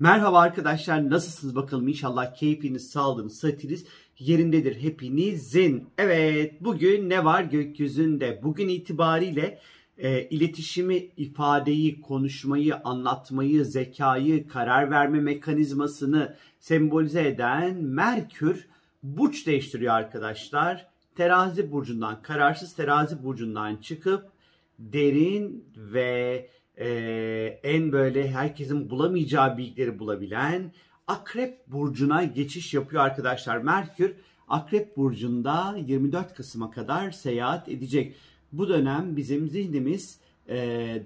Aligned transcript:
Merhaba 0.00 0.40
arkadaşlar 0.40 1.10
nasılsınız 1.10 1.56
bakalım 1.56 1.88
inşallah 1.88 2.34
keyfiniz, 2.34 2.90
sağlığınız, 2.90 3.38
sıhhatiniz 3.38 3.86
yerindedir 4.18 4.82
hepinizin. 4.82 5.88
Evet 5.98 6.54
bugün 6.60 7.10
ne 7.10 7.24
var 7.24 7.42
gökyüzünde? 7.42 8.40
Bugün 8.42 8.68
itibariyle 8.68 9.60
e, 9.98 10.22
iletişimi, 10.28 10.96
ifadeyi, 10.96 12.00
konuşmayı, 12.00 12.76
anlatmayı, 12.76 13.64
zekayı, 13.64 14.48
karar 14.48 14.90
verme 14.90 15.20
mekanizmasını 15.20 16.36
sembolize 16.60 17.28
eden 17.28 17.76
Merkür 17.76 18.68
burç 19.02 19.46
değiştiriyor 19.46 19.94
arkadaşlar. 19.94 20.86
Terazi 21.16 21.72
burcundan, 21.72 22.22
kararsız 22.22 22.74
terazi 22.74 23.24
burcundan 23.24 23.76
çıkıp 23.76 24.30
derin 24.78 25.64
ve 25.76 26.48
e, 26.80 26.88
en 27.62 27.92
böyle 27.92 28.30
herkesin 28.30 28.90
bulamayacağı 28.90 29.58
bilgileri 29.58 29.98
bulabilen 29.98 30.72
Akrep 31.06 31.66
Burcu'na 31.66 32.24
geçiş 32.24 32.74
yapıyor 32.74 33.02
arkadaşlar. 33.02 33.58
Merkür 33.58 34.14
Akrep 34.48 34.96
Burcu'nda 34.96 35.76
24 35.86 36.34
Kasım'a 36.34 36.70
kadar 36.70 37.10
seyahat 37.10 37.68
edecek. 37.68 38.14
Bu 38.52 38.68
dönem 38.68 39.16
bizim 39.16 39.48
zihnimiz 39.48 40.18
e, 40.48 40.56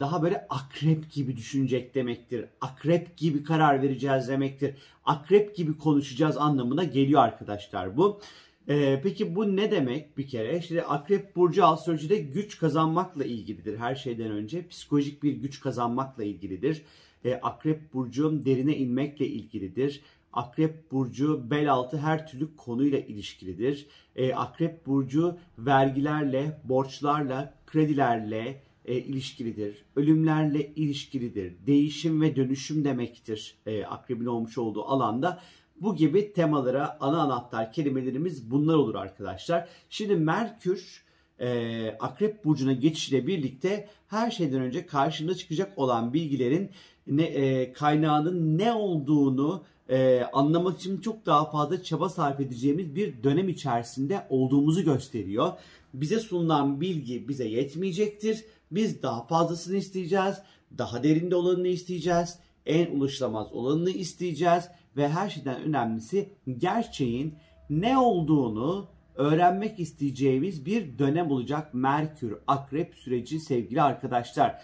daha 0.00 0.22
böyle 0.22 0.46
akrep 0.50 1.12
gibi 1.12 1.36
düşünecek 1.36 1.94
demektir. 1.94 2.44
Akrep 2.60 3.16
gibi 3.16 3.44
karar 3.44 3.82
vereceğiz 3.82 4.28
demektir. 4.28 4.74
Akrep 5.04 5.56
gibi 5.56 5.78
konuşacağız 5.78 6.36
anlamına 6.36 6.84
geliyor 6.84 7.22
arkadaşlar 7.22 7.96
bu. 7.96 8.20
Ee, 8.68 9.00
peki 9.02 9.34
bu 9.34 9.56
ne 9.56 9.70
demek 9.70 10.18
bir 10.18 10.28
kere? 10.28 10.62
Şimdi 10.62 10.82
Akrep 10.82 11.36
Burcu 11.36 11.64
astrolojide 11.64 12.16
güç 12.16 12.58
kazanmakla 12.58 13.24
ilgilidir 13.24 13.78
her 13.78 13.94
şeyden 13.94 14.30
önce. 14.30 14.68
Psikolojik 14.68 15.22
bir 15.22 15.32
güç 15.32 15.60
kazanmakla 15.60 16.24
ilgilidir. 16.24 16.82
Ee, 17.24 17.34
Akrep 17.34 17.94
Burcu 17.94 18.44
derine 18.44 18.76
inmekle 18.76 19.26
ilgilidir. 19.26 20.00
Akrep 20.32 20.92
Burcu 20.92 21.50
bel 21.50 21.72
altı 21.72 21.98
her 21.98 22.28
türlü 22.28 22.56
konuyla 22.56 22.98
ilişkilidir. 22.98 23.86
Ee, 24.16 24.34
Akrep 24.34 24.86
Burcu 24.86 25.36
vergilerle, 25.58 26.60
borçlarla, 26.64 27.54
kredilerle 27.66 28.62
e, 28.84 28.94
ilişkilidir. 28.94 29.84
Ölümlerle 29.96 30.72
ilişkilidir. 30.76 31.54
Değişim 31.66 32.22
ve 32.22 32.36
dönüşüm 32.36 32.84
demektir. 32.84 33.54
E, 33.66 33.84
akrebin 33.84 34.26
olmuş 34.26 34.58
olduğu 34.58 34.84
alanda 34.84 35.42
bu 35.82 35.96
gibi 35.96 36.32
temalara 36.32 36.96
ana 37.00 37.20
anahtar 37.20 37.72
kelimelerimiz 37.72 38.50
bunlar 38.50 38.74
olur 38.74 38.94
arkadaşlar. 38.94 39.68
Şimdi 39.90 40.16
Merkür 40.16 41.04
e, 41.38 41.88
Akrep 42.00 42.44
Burcu'na 42.44 42.72
geçişiyle 42.72 43.26
birlikte 43.26 43.88
her 44.08 44.30
şeyden 44.30 44.60
önce 44.60 44.86
karşında 44.86 45.34
çıkacak 45.34 45.78
olan 45.78 46.14
bilgilerin 46.14 46.70
ne, 47.06 47.22
e, 47.22 47.72
kaynağının 47.72 48.58
ne 48.58 48.72
olduğunu 48.72 49.64
e, 49.88 50.22
anlamak 50.32 50.78
için 50.78 51.00
çok 51.00 51.26
daha 51.26 51.50
fazla 51.50 51.82
çaba 51.82 52.08
sarf 52.08 52.40
edeceğimiz 52.40 52.94
bir 52.94 53.22
dönem 53.22 53.48
içerisinde 53.48 54.26
olduğumuzu 54.30 54.84
gösteriyor. 54.84 55.52
Bize 55.94 56.20
sunulan 56.20 56.80
bilgi 56.80 57.28
bize 57.28 57.48
yetmeyecektir. 57.48 58.44
Biz 58.70 59.02
daha 59.02 59.26
fazlasını 59.26 59.76
isteyeceğiz. 59.76 60.34
Daha 60.78 61.02
derinde 61.02 61.36
olanını 61.36 61.68
isteyeceğiz. 61.68 62.38
En 62.66 62.96
ulaşılamaz 62.96 63.52
olanını 63.52 63.90
isteyeceğiz 63.90 64.68
ve 64.96 65.08
her 65.08 65.30
şeyden 65.30 65.62
önemlisi 65.62 66.28
gerçeğin 66.58 67.34
ne 67.70 67.98
olduğunu 67.98 68.88
öğrenmek 69.14 69.80
isteyeceğimiz 69.80 70.66
bir 70.66 70.98
dönem 70.98 71.30
olacak 71.30 71.74
Merkür 71.74 72.36
Akrep 72.46 72.94
süreci 72.94 73.40
sevgili 73.40 73.82
arkadaşlar. 73.82 74.62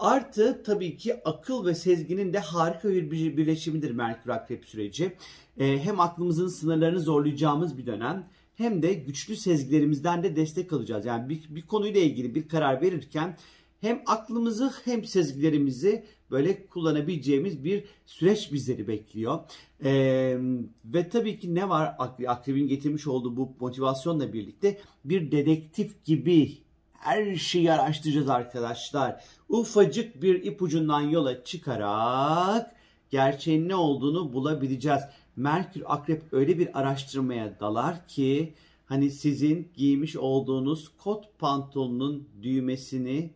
Artı 0.00 0.62
tabii 0.62 0.96
ki 0.96 1.14
akıl 1.24 1.66
ve 1.66 1.74
sezginin 1.74 2.32
de 2.32 2.38
harika 2.38 2.88
bir 2.88 3.36
birleşimidir 3.36 3.90
Merkür 3.90 4.30
Akrep 4.30 4.64
süreci. 4.64 5.16
Ee, 5.58 5.78
hem 5.78 6.00
aklımızın 6.00 6.48
sınırlarını 6.48 7.00
zorlayacağımız 7.00 7.78
bir 7.78 7.86
dönem 7.86 8.28
hem 8.54 8.82
de 8.82 8.94
güçlü 8.94 9.36
sezgilerimizden 9.36 10.22
de 10.22 10.36
destek 10.36 10.72
alacağız. 10.72 11.06
Yani 11.06 11.28
bir, 11.28 11.42
bir 11.48 11.62
konuyla 11.62 12.00
ilgili 12.00 12.34
bir 12.34 12.48
karar 12.48 12.80
verirken 12.82 13.36
hem 13.80 14.02
aklımızı 14.06 14.72
hem 14.84 15.04
sezgilerimizi 15.04 16.04
böyle 16.30 16.66
kullanabileceğimiz 16.66 17.64
bir 17.64 17.84
süreç 18.06 18.52
bizleri 18.52 18.88
bekliyor. 18.88 19.38
Ee, 19.84 20.36
ve 20.84 21.08
tabii 21.08 21.38
ki 21.38 21.54
ne 21.54 21.68
var 21.68 21.96
akrebin 22.26 22.68
getirmiş 22.68 23.06
olduğu 23.06 23.36
bu 23.36 23.52
motivasyonla 23.60 24.32
birlikte 24.32 24.78
bir 25.04 25.30
dedektif 25.30 26.04
gibi 26.04 26.58
her 26.92 27.36
şeyi 27.36 27.72
araştıracağız 27.72 28.28
arkadaşlar. 28.28 29.24
Ufacık 29.48 30.22
bir 30.22 30.44
ipucundan 30.44 31.00
yola 31.00 31.44
çıkarak 31.44 32.74
gerçeğin 33.10 33.68
ne 33.68 33.74
olduğunu 33.74 34.32
bulabileceğiz. 34.32 35.02
Merkür 35.36 35.82
Akrep 35.86 36.22
öyle 36.32 36.58
bir 36.58 36.78
araştırmaya 36.80 37.60
dalar 37.60 38.08
ki 38.08 38.54
hani 38.86 39.10
sizin 39.10 39.68
giymiş 39.76 40.16
olduğunuz 40.16 40.88
kot 40.98 41.38
pantolonun 41.38 42.28
düğmesini 42.42 43.30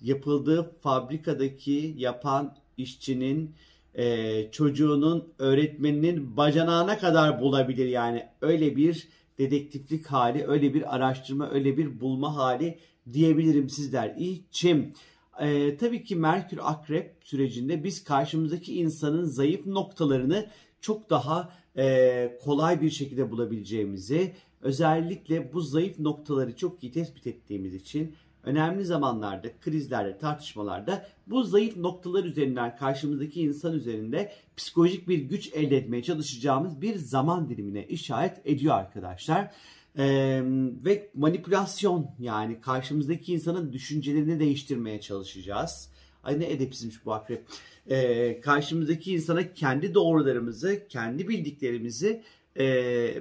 yapıldığı 0.00 0.72
fabrikadaki 0.80 1.94
yapan 1.96 2.56
işçinin 2.76 3.54
e, 3.94 4.50
çocuğunun 4.50 5.32
öğretmeninin 5.38 6.36
bacanağına 6.36 6.98
kadar 6.98 7.40
bulabilir 7.40 7.86
yani 7.86 8.26
öyle 8.40 8.76
bir 8.76 9.08
dedektiflik 9.38 10.06
hali 10.06 10.46
öyle 10.46 10.74
bir 10.74 10.94
araştırma 10.94 11.50
öyle 11.50 11.76
bir 11.76 12.00
bulma 12.00 12.36
hali 12.36 12.78
diyebilirim 13.12 13.68
sizler 13.68 14.14
için. 14.16 14.94
Ee, 15.40 15.76
tabii 15.76 16.04
ki 16.04 16.16
Merkür 16.16 16.58
Akrep 16.62 17.16
sürecinde 17.24 17.84
biz 17.84 18.04
karşımızdaki 18.04 18.74
insanın 18.74 19.24
zayıf 19.24 19.66
noktalarını 19.66 20.48
çok 20.80 21.10
daha 21.10 21.52
e, 21.76 22.38
kolay 22.44 22.80
bir 22.80 22.90
şekilde 22.90 23.30
bulabileceğimizi 23.30 24.34
özellikle 24.60 25.52
bu 25.52 25.60
zayıf 25.60 25.98
noktaları 25.98 26.56
çok 26.56 26.84
iyi 26.84 26.92
tespit 26.92 27.26
ettiğimiz 27.26 27.74
için 27.74 28.14
önemli 28.44 28.84
zamanlarda, 28.84 29.48
krizlerde, 29.60 30.18
tartışmalarda 30.18 31.06
bu 31.26 31.42
zayıf 31.42 31.76
noktalar 31.76 32.24
üzerinden 32.24 32.76
karşımızdaki 32.76 33.42
insan 33.42 33.74
üzerinde 33.74 34.32
psikolojik 34.56 35.08
bir 35.08 35.18
güç 35.18 35.52
elde 35.54 35.76
etmeye 35.76 36.02
çalışacağımız 36.02 36.82
bir 36.82 36.96
zaman 36.96 37.48
dilimine 37.48 37.86
işaret 37.86 38.40
ediyor 38.44 38.74
arkadaşlar. 38.74 39.50
Ee, 39.98 40.40
ve 40.84 41.10
manipülasyon 41.14 42.10
yani 42.18 42.60
karşımızdaki 42.60 43.32
insanın 43.32 43.72
düşüncelerini 43.72 44.40
değiştirmeye 44.40 45.00
çalışacağız. 45.00 45.90
Ay 46.22 46.40
ne 46.40 46.50
edepsizmiş 46.50 47.06
bu 47.06 47.12
akrep. 47.12 47.46
Ee, 47.90 48.40
karşımızdaki 48.40 49.12
insana 49.12 49.54
kendi 49.54 49.94
doğrularımızı, 49.94 50.88
kendi 50.88 51.28
bildiklerimizi 51.28 52.22
e, 52.58 52.64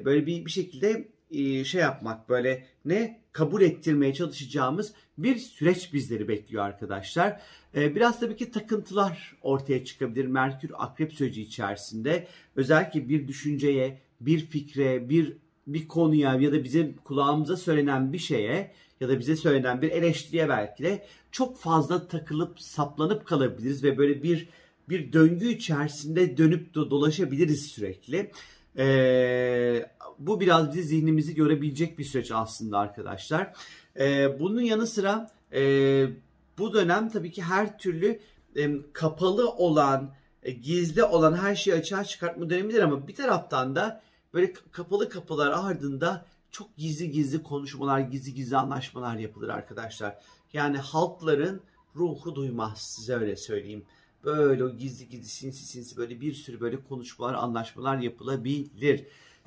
böyle 0.06 0.26
bir, 0.26 0.46
bir 0.46 0.52
şekilde 0.52 1.08
şey 1.66 1.82
yapmak 1.82 2.30
böyle 2.30 2.66
ne 2.86 3.22
kabul 3.32 3.62
ettirmeye 3.62 4.14
çalışacağımız 4.14 4.94
bir 5.18 5.36
süreç 5.36 5.94
bizleri 5.94 6.28
bekliyor 6.28 6.64
arkadaşlar. 6.64 7.42
E, 7.76 7.96
biraz 7.96 8.20
tabii 8.20 8.36
ki 8.36 8.52
takıntılar 8.52 9.36
ortaya 9.42 9.86
çıkabilir 9.86 10.26
Merkür 10.26 10.72
Akrep 10.74 11.14
süreci 11.14 11.42
içerisinde. 11.42 12.28
Özellikle 12.56 13.10
bir 13.10 13.28
düşünceye, 13.28 14.02
bir 14.22 14.40
fikre, 14.40 15.10
bir 15.10 15.38
bir 15.68 15.88
konuya 15.88 16.36
ya 16.36 16.52
da 16.52 16.64
bize 16.64 16.96
kulağımıza 17.04 17.58
söylenen 17.58 18.14
bir 18.14 18.18
şeye 18.18 18.72
ya 19.00 19.10
da 19.10 19.20
bize 19.20 19.36
söylenen 19.36 19.82
bir 19.82 19.92
eleştiriye 19.92 20.50
belki 20.50 20.84
de 20.84 21.06
çok 21.32 21.58
fazla 21.60 22.08
takılıp 22.08 22.60
saplanıp 22.60 23.26
kalabiliriz 23.26 23.84
ve 23.84 23.98
böyle 23.98 24.24
bir 24.24 24.50
bir 24.90 25.14
döngü 25.14 25.50
içerisinde 25.50 26.38
dönüp 26.38 26.74
dolaşabiliriz 26.74 27.66
sürekli. 27.68 28.32
Ee, 28.80 29.90
bu 30.20 30.40
biraz 30.40 30.74
bizi 30.74 30.88
zihnimizi 30.88 31.36
görebilecek 31.36 32.00
bir 32.00 32.04
süreç 32.04 32.32
aslında 32.32 32.78
arkadaşlar. 32.78 33.54
Ee, 34.00 34.40
bunun 34.40 34.62
yanı 34.62 34.88
sıra 34.88 35.32
e, 35.54 35.62
bu 36.58 36.74
dönem 36.74 37.10
tabii 37.10 37.32
ki 37.32 37.44
her 37.44 37.78
türlü 37.78 38.20
e, 38.56 38.92
kapalı 38.94 39.50
olan, 39.50 40.14
e, 40.44 40.52
gizli 40.52 41.04
olan 41.04 41.34
her 41.34 41.56
şeyi 41.56 41.76
açığa 41.76 42.04
çıkartma 42.04 42.50
dönemidir 42.50 42.84
ama 42.84 43.08
bir 43.08 43.16
taraftan 43.16 43.76
da 43.76 44.02
böyle 44.34 44.54
kapalı 44.72 45.10
kapılar 45.10 45.52
ardında 45.52 46.26
çok 46.52 46.78
gizli 46.78 47.12
gizli 47.12 47.44
konuşmalar, 47.44 48.00
gizli 48.00 48.34
gizli 48.34 48.58
anlaşmalar 48.58 49.16
yapılır 49.16 49.50
arkadaşlar. 49.50 50.18
Yani 50.54 50.78
halkların 50.78 51.62
ruhu 51.96 52.36
duymaz 52.36 52.82
size 52.82 53.16
öyle 53.16 53.36
söyleyeyim. 53.36 53.86
Böyle 54.24 54.76
gizli 54.76 55.10
gizli 55.10 55.26
sinsi 55.26 55.66
sinsi 55.66 55.98
böyle 55.98 56.22
bir 56.22 56.34
sürü 56.34 56.60
böyle 56.60 56.84
konuşmalar, 56.84 57.34
anlaşmalar 57.34 57.98
yapılabilir. 57.98 59.06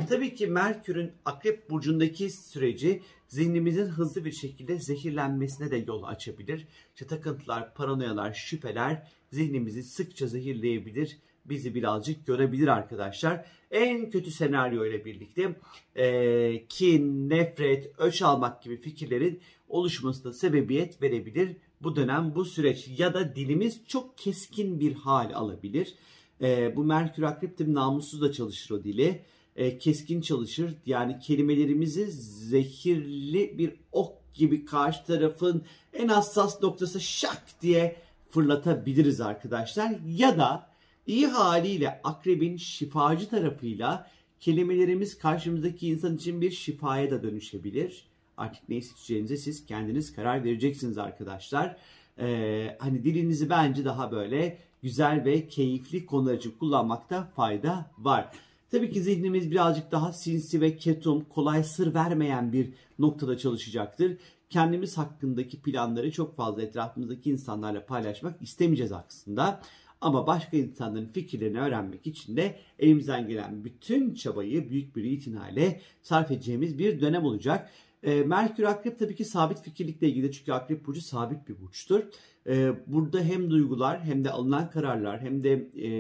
Tabii 0.09 0.35
ki 0.35 0.47
Merkür'ün 0.47 1.13
Akrep 1.25 1.71
Burcu'ndaki 1.71 2.31
süreci 2.31 3.03
zihnimizin 3.29 3.87
hızlı 3.87 4.25
bir 4.25 4.33
şekilde 4.33 4.79
zehirlenmesine 4.79 5.71
de 5.71 5.77
yol 5.77 6.03
açabilir. 6.03 6.67
İşte 6.95 7.07
takıntılar, 7.07 7.75
paranoyalar, 7.75 8.33
şüpheler 8.33 9.09
zihnimizi 9.31 9.83
sıkça 9.83 10.27
zehirleyebilir. 10.27 11.19
Bizi 11.45 11.75
birazcık 11.75 12.27
görebilir 12.27 12.69
arkadaşlar. 12.69 13.45
En 13.71 14.11
kötü 14.11 14.31
senaryo 14.31 14.85
ile 14.85 15.05
birlikte 15.05 15.57
e, 15.97 16.67
kin, 16.69 17.31
nefret, 17.31 17.91
öç 17.99 18.23
almak 18.23 18.63
gibi 18.63 18.77
fikirlerin 18.77 19.41
oluşmasına 19.69 20.33
sebebiyet 20.33 21.03
verebilir 21.03 21.57
bu 21.83 21.97
dönem, 21.97 22.33
bu 22.35 22.45
süreç 22.45 22.89
ya 22.99 23.15
da 23.15 23.37
dilimiz 23.37 23.81
çok 23.87 24.19
keskin 24.19 24.81
bir 24.81 24.93
hal 24.93 25.31
alabilir. 25.35 25.95
E, 26.41 26.77
bu 26.77 26.85
Merkür 26.85 27.23
Akrep 27.23 27.59
tabii 27.59 27.75
namussuz 27.75 28.23
da 28.23 28.33
çalışır 28.33 28.75
o 28.75 28.85
dili. 28.85 29.23
E, 29.57 29.79
keskin 29.79 30.21
çalışır. 30.21 30.75
Yani 30.87 31.19
kelimelerimizi 31.19 32.07
zehirli 32.13 33.59
bir 33.59 33.75
ok 33.93 34.35
gibi 34.35 34.65
karşı 34.65 35.05
tarafın 35.05 35.65
en 35.93 36.09
hassas 36.09 36.63
noktası 36.63 37.01
şak 37.01 37.43
diye 37.63 37.97
fırlatabiliriz 38.31 39.21
arkadaşlar. 39.21 39.95
Ya 40.07 40.39
da 40.39 40.72
iyi 41.07 41.27
haliyle 41.27 42.01
akrebin 42.05 42.57
şifacı 42.57 43.29
tarafıyla 43.29 44.11
kelimelerimiz 44.41 45.19
karşımızdaki 45.19 45.89
insan 45.89 46.17
için 46.17 46.41
bir 46.41 46.51
şifaya 46.51 47.11
da 47.11 47.23
dönüşebilir. 47.23 48.07
Artık 48.37 48.69
ne 48.69 48.83
seçeceğinize 48.83 49.37
siz 49.37 49.67
kendiniz 49.67 50.15
karar 50.15 50.45
vereceksiniz 50.45 50.99
arkadaşlar. 50.99 51.77
Ee, 52.19 52.77
hani 52.79 53.05
dilinizi 53.05 53.51
bence 53.51 53.85
daha 53.85 54.13
böyle 54.13 54.59
güzel 54.83 55.25
ve 55.25 55.49
keyifli 55.49 56.07
konular 56.07 56.35
için 56.35 56.51
kullanmakta 56.51 57.33
fayda 57.37 57.91
var. 57.99 58.33
Tabii 58.71 58.91
ki 58.91 59.03
zihnimiz 59.03 59.51
birazcık 59.51 59.93
daha 59.93 60.13
sinsi 60.13 60.61
ve 60.61 60.77
ketum, 60.77 61.25
kolay 61.25 61.65
sır 61.65 61.95
vermeyen 61.95 62.53
bir 62.53 62.73
noktada 62.99 63.39
çalışacaktır. 63.39 64.17
Kendimiz 64.51 64.99
hakkındaki 64.99 65.63
planları 65.63 66.13
çok 66.13 66.37
fazla 66.37 66.63
etrafımızdaki 66.63 67.31
insanlarla 67.31 67.87
paylaşmak 67.87 68.43
istemeyeceğiz 68.43 68.93
aslında. 68.93 69.61
Ama 70.03 70.27
başka 70.27 70.57
insanların 70.57 71.07
fikirlerini 71.07 71.61
öğrenmek 71.61 72.07
için 72.07 72.37
de 72.37 72.57
elimizden 72.79 73.29
gelen 73.29 73.65
bütün 73.65 74.15
çabayı 74.15 74.71
büyük 74.71 74.97
bir 74.97 75.05
itinayla 75.05 75.73
sarf 76.03 76.31
edeceğimiz 76.31 76.79
bir 76.79 77.01
dönem 77.01 77.25
olacak. 77.25 77.71
E, 78.03 78.15
Merkür 78.15 78.65
Akrep 78.65 78.99
tabii 78.99 79.15
ki 79.15 79.25
sabit 79.25 79.63
fikirlikle 79.63 80.09
ilgili 80.09 80.33
çünkü 80.33 80.53
Akrep 80.53 80.87
Burcu 80.87 81.01
sabit 81.01 81.49
bir 81.49 81.61
burçtur. 81.61 82.03
E, 82.47 82.73
burada 82.87 83.21
hem 83.21 83.51
duygular 83.51 84.05
hem 84.05 84.25
de 84.25 84.31
alınan 84.31 84.71
kararlar 84.71 85.21
hem 85.21 85.45
de 85.45 85.53
e, 85.53 85.91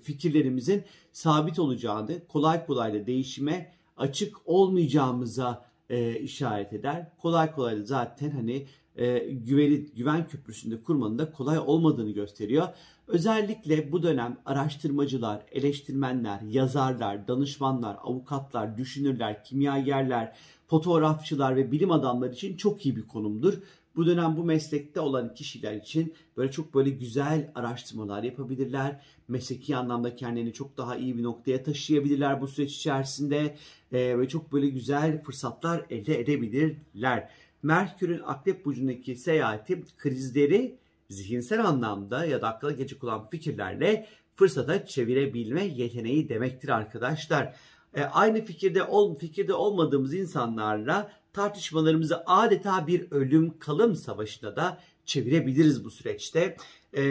fikirlerimizin 0.00 0.82
sabit 1.12 1.58
olacağını, 1.58 2.26
kolay 2.28 2.66
kolay 2.66 2.94
da 2.94 3.06
değişime 3.06 3.72
açık 3.96 4.36
olmayacağımıza 4.44 5.66
e, 5.90 6.18
işaret 6.20 6.72
eder. 6.72 7.10
Kolay 7.18 7.52
kolay 7.52 7.76
da 7.76 7.84
zaten 7.84 8.30
hani 8.30 8.66
e, 8.96 9.18
güveni, 9.18 9.84
güven 9.96 10.28
köprüsünde 10.28 10.82
kurmanın 10.82 11.18
da 11.18 11.32
kolay 11.32 11.58
olmadığını 11.58 12.10
gösteriyor. 12.10 12.68
Özellikle 13.08 13.92
bu 13.92 14.02
dönem 14.02 14.38
araştırmacılar, 14.44 15.42
eleştirmenler, 15.52 16.40
yazarlar, 16.40 17.28
danışmanlar, 17.28 17.96
avukatlar, 18.02 18.78
düşünürler, 18.78 19.44
kimyagerler, 19.44 20.36
fotoğrafçılar 20.66 21.56
ve 21.56 21.72
bilim 21.72 21.90
adamları 21.90 22.32
için 22.32 22.56
çok 22.56 22.86
iyi 22.86 22.96
bir 22.96 23.06
konumdur. 23.06 23.54
Bu 23.96 24.06
dönem 24.06 24.36
bu 24.36 24.44
meslekte 24.44 25.00
olan 25.00 25.34
kişiler 25.34 25.74
için 25.74 26.14
böyle 26.36 26.50
çok 26.50 26.74
böyle 26.74 26.90
güzel 26.90 27.52
araştırmalar 27.54 28.22
yapabilirler. 28.22 29.00
Mesleki 29.28 29.76
anlamda 29.76 30.16
kendilerini 30.16 30.52
çok 30.52 30.76
daha 30.76 30.96
iyi 30.96 31.18
bir 31.18 31.22
noktaya 31.22 31.62
taşıyabilirler 31.62 32.40
bu 32.40 32.48
süreç 32.48 32.76
içerisinde 32.76 33.56
ee, 33.92 34.18
ve 34.18 34.28
çok 34.28 34.52
böyle 34.52 34.68
güzel 34.68 35.22
fırsatlar 35.22 35.86
elde 35.90 36.20
edebilirler. 36.20 37.28
Merkür'ün 37.62 38.22
Akrep 38.26 38.64
Burcu'ndaki 38.64 39.16
seyahati 39.16 39.82
krizleri 39.98 40.78
zihinsel 41.10 41.64
anlamda 41.66 42.24
ya 42.24 42.42
da 42.42 42.48
akla 42.48 42.72
geçik 42.72 43.04
olan 43.04 43.30
fikirlerle 43.30 44.06
fırsata 44.36 44.86
çevirebilme 44.86 45.64
yeteneği 45.64 46.28
demektir 46.28 46.68
arkadaşlar. 46.68 47.56
E, 47.94 48.02
aynı 48.02 48.44
fikirde 48.44 48.82
ol, 48.82 49.18
fikirde 49.18 49.54
olmadığımız 49.54 50.14
insanlarla 50.14 51.12
tartışmalarımızı 51.32 52.22
adeta 52.26 52.86
bir 52.86 53.10
ölüm 53.10 53.58
kalım 53.58 53.96
savaşına 53.96 54.56
da 54.56 54.80
çevirebiliriz 55.04 55.84
bu 55.84 55.90
süreçte. 55.90 56.56
E, 56.96 57.02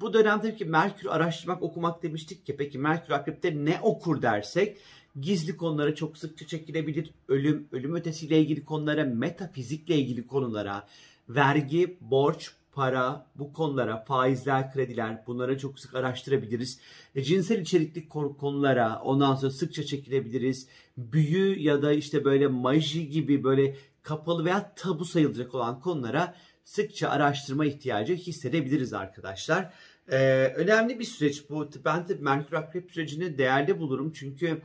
bu 0.00 0.12
dönem 0.12 0.40
tabii 0.40 0.56
ki 0.56 0.64
Merkür 0.64 1.08
araştırmak, 1.08 1.62
okumak 1.62 2.02
demiştik 2.02 2.46
ki 2.46 2.56
peki 2.56 2.78
Merkür 2.78 3.12
Akrep'te 3.12 3.64
ne 3.64 3.80
okur 3.82 4.22
dersek 4.22 4.78
gizli 5.20 5.56
konulara 5.56 5.94
çok 5.94 6.18
sıkça 6.18 6.46
çekilebilir. 6.46 7.10
Ölüm, 7.28 7.68
ölüm 7.72 7.94
ötesiyle 7.94 8.40
ilgili 8.40 8.64
konulara, 8.64 9.04
metafizikle 9.04 9.96
ilgili 9.96 10.26
konulara, 10.26 10.86
vergi, 11.28 11.96
borç, 12.00 12.52
para, 12.72 13.26
bu 13.34 13.52
konulara, 13.52 14.04
faizler, 14.04 14.72
krediler 14.72 15.22
bunlara 15.26 15.58
çok 15.58 15.78
sık 15.78 15.94
araştırabiliriz. 15.94 16.78
E, 17.14 17.22
cinsel 17.22 17.60
içerikli 17.60 18.08
konulara 18.08 19.00
ondan 19.04 19.34
sonra 19.34 19.52
sıkça 19.52 19.82
çekilebiliriz. 19.82 20.68
Büyü 20.96 21.58
ya 21.60 21.82
da 21.82 21.92
işte 21.92 22.24
böyle 22.24 22.46
maji 22.46 23.08
gibi 23.08 23.44
böyle 23.44 23.76
kapalı 24.02 24.44
veya 24.44 24.74
tabu 24.76 25.04
sayılacak 25.04 25.54
olan 25.54 25.80
konulara 25.80 26.34
sıkça 26.64 27.08
araştırma 27.08 27.66
ihtiyacı 27.66 28.14
hissedebiliriz 28.14 28.92
arkadaşlar. 28.92 29.72
Ee, 30.08 30.52
önemli 30.56 30.98
bir 30.98 31.04
süreç 31.04 31.50
bu. 31.50 31.68
Ben 31.84 32.08
de 32.08 32.14
Merkür 32.14 32.56
Akrep 32.56 32.90
sürecini 32.90 33.38
değerli 33.38 33.78
bulurum. 33.78 34.12
Çünkü 34.12 34.62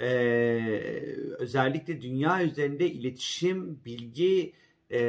e, 0.00 0.06
özellikle 1.38 2.02
dünya 2.02 2.44
üzerinde 2.44 2.90
iletişim, 2.90 3.80
bilgi, 3.84 4.52
e, 4.90 5.00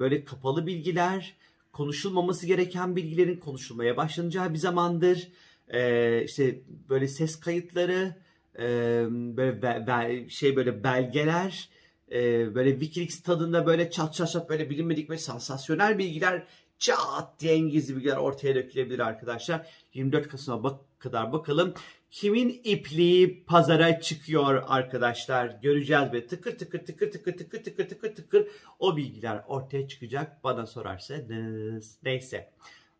böyle 0.00 0.24
kapalı 0.24 0.66
bilgiler, 0.66 1.36
konuşulmaması 1.72 2.46
gereken 2.46 2.96
bilgilerin 2.96 3.36
konuşulmaya 3.36 3.96
başlanacağı 3.96 4.52
bir 4.52 4.58
zamandır. 4.58 5.28
E, 5.68 6.22
işte 6.24 6.60
böyle 6.88 7.08
ses 7.08 7.40
kayıtları, 7.40 8.16
e, 8.58 8.62
böyle 9.10 9.62
be, 9.62 9.84
be, 9.86 10.28
şey 10.28 10.56
böyle 10.56 10.84
belgeler, 10.84 11.68
e, 12.12 12.54
böyle 12.54 12.70
Wikileaks 12.70 13.22
tadında 13.22 13.66
böyle 13.66 13.90
çat 13.90 14.14
çat 14.14 14.30
çat 14.30 14.50
böyle 14.50 14.70
bilinmedik 14.70 15.10
ve 15.10 15.18
sansasyonel 15.18 15.98
bilgiler 15.98 16.46
çat 16.78 17.40
diye 17.40 17.56
İngiliz 17.56 17.96
bilgiler 17.96 18.16
ortaya 18.16 18.54
dökülebilir 18.54 18.98
arkadaşlar. 18.98 19.66
24 19.94 20.28
Kasım'a 20.28 20.62
bak 20.62 20.80
kadar 20.98 21.32
bakalım. 21.32 21.74
Kimin 22.16 22.60
ipliği 22.64 23.44
pazara 23.44 24.00
çıkıyor 24.00 24.62
arkadaşlar 24.66 25.46
göreceğiz 25.62 26.12
ve 26.12 26.26
tıkır 26.26 26.58
tıkır 26.58 26.86
tıkır 26.86 27.10
tıkır 27.10 27.36
tıkır 27.36 27.64
tıkır 27.64 27.88
tıkır 27.88 28.14
tıkır 28.14 28.46
o 28.78 28.96
bilgiler 28.96 29.44
ortaya 29.48 29.88
çıkacak 29.88 30.44
bana 30.44 30.66
sorarsanız. 30.66 31.98
Neyse 32.02 32.50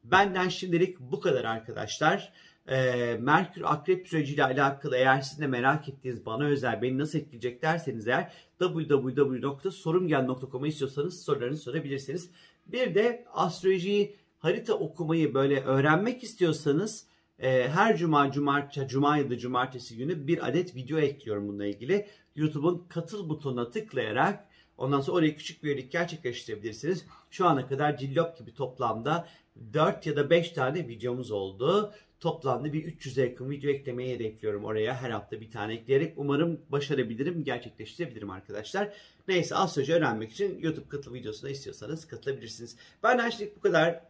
benden 0.05 0.49
şimdilik 0.49 1.01
bu 1.01 1.21
kadar 1.21 1.45
arkadaşlar. 1.45 2.33
Ee, 2.69 3.17
Merkür 3.21 3.63
Akrep 3.65 4.09
süreciyle 4.09 4.45
alakalı 4.45 4.97
eğer 4.97 5.21
sizin 5.21 5.43
de 5.43 5.47
merak 5.47 5.89
ettiğiniz 5.89 6.27
bana 6.27 6.45
özel 6.45 6.83
beni 6.83 6.99
nasıl 6.99 7.19
etkileyecek 7.19 7.63
derseniz 7.63 8.09
eğer 8.09 8.33
www.sorumgel.com'a 8.59 10.69
istiyorsanız 10.69 11.23
sorularını 11.23 11.57
sorabilirsiniz. 11.57 12.31
Bir 12.67 12.95
de 12.95 13.25
astrolojiyi 13.33 14.17
harita 14.39 14.75
okumayı 14.75 15.35
böyle 15.35 15.61
öğrenmek 15.61 16.23
istiyorsanız 16.23 17.07
e, 17.39 17.69
her 17.69 17.97
cuma, 17.97 18.33
cumartesi, 18.33 18.89
cuma 18.89 19.17
ya 19.17 19.31
da 19.31 19.39
cumartesi 19.39 19.97
günü 19.97 20.27
bir 20.27 20.49
adet 20.49 20.75
video 20.75 20.99
ekliyorum 20.99 21.49
bununla 21.49 21.67
ilgili. 21.67 22.07
YouTube'un 22.37 22.87
katıl 22.89 23.29
butonuna 23.29 23.71
tıklayarak 23.71 24.49
ondan 24.79 25.01
sonra 25.01 25.17
oraya 25.17 25.37
küçük 25.37 25.63
bir 25.63 25.69
üyelik 25.69 25.93
gerçekleştirebilirsiniz. 25.93 27.07
Şu 27.31 27.47
ana 27.47 27.67
kadar 27.67 27.97
cillop 27.97 28.39
gibi 28.39 28.55
toplamda 28.55 29.29
4 29.73 30.07
ya 30.07 30.17
da 30.17 30.31
5 30.31 30.51
tane 30.51 30.89
videomuz 30.89 31.31
oldu. 31.31 31.95
Toplamda 32.21 32.73
bir 32.73 32.85
300'e 32.85 33.25
yakın 33.25 33.51
video 33.51 33.71
eklemeyi 33.71 34.15
hedefliyorum 34.15 34.65
oraya. 34.65 34.95
Her 35.03 35.11
hafta 35.11 35.41
bir 35.41 35.51
tane 35.51 35.75
ekleyerek 35.75 36.15
umarım 36.17 36.61
başarabilirim, 36.69 37.45
gerçekleştirebilirim 37.45 38.31
arkadaşlar. 38.31 38.93
Neyse 39.29 39.55
az 39.55 39.73
sözü 39.73 39.93
öğrenmek 39.93 40.33
için 40.33 40.59
YouTube 40.59 40.89
katıl 40.89 41.15
videosuna 41.15 41.51
istiyorsanız 41.51 42.07
katılabilirsiniz. 42.07 42.77
Ben 43.03 43.31
şeylik 43.31 43.57
bu 43.57 43.61
kadar. 43.61 44.03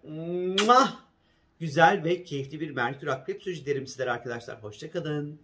Mwah! 0.62 1.05
Güzel 1.60 2.04
ve 2.04 2.24
keyifli 2.24 2.60
bir 2.60 2.70
Merkür 2.70 3.06
Akrep 3.06 3.42
süreci 3.42 3.66
derim 3.66 3.86
sizlere 3.86 4.10
arkadaşlar. 4.10 4.62
Hoşçakalın. 4.62 5.40